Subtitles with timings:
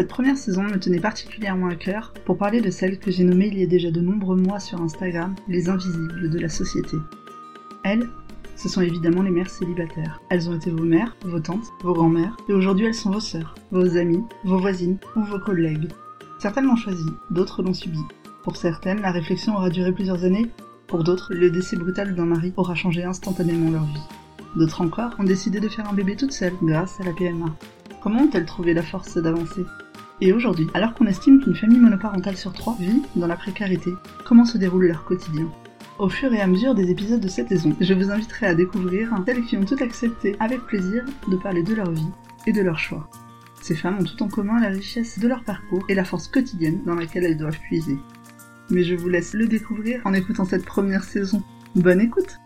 [0.00, 3.48] Cette première saison me tenait particulièrement à cœur pour parler de celles que j'ai nommées
[3.48, 6.96] il y a déjà de nombreux mois sur Instagram, les invisibles de la société.
[7.84, 8.08] Elles,
[8.56, 10.22] ce sont évidemment les mères célibataires.
[10.30, 13.54] Elles ont été vos mères, vos tantes, vos grands-mères, et aujourd'hui elles sont vos sœurs,
[13.72, 15.90] vos amies, vos voisines ou vos collègues.
[16.38, 18.00] Certaines l'ont choisi, d'autres l'ont subi.
[18.42, 20.50] Pour certaines, la réflexion aura duré plusieurs années,
[20.86, 24.08] pour d'autres, le décès brutal d'un mari aura changé instantanément leur vie.
[24.56, 27.54] D'autres encore ont décidé de faire un bébé toute seule grâce à la PMA.
[28.02, 29.66] Comment ont-elles trouvé la force d'avancer?
[30.22, 33.90] Et aujourd'hui, alors qu'on estime qu'une famille monoparentale sur trois vit dans la précarité,
[34.26, 35.48] comment se déroule leur quotidien?
[35.98, 39.14] Au fur et à mesure des épisodes de cette saison, je vous inviterai à découvrir
[39.24, 42.10] celles qui ont tout accepté avec plaisir de parler de leur vie
[42.46, 43.08] et de leurs choix.
[43.62, 46.82] Ces femmes ont tout en commun la richesse de leur parcours et la force quotidienne
[46.84, 47.98] dans laquelle elles doivent puiser.
[48.68, 51.42] Mais je vous laisse le découvrir en écoutant cette première saison.
[51.74, 52.38] Bonne écoute